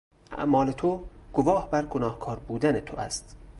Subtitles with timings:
[0.31, 1.03] اعمال تو
[1.33, 3.37] گواه بر گناهکار بودن تو است.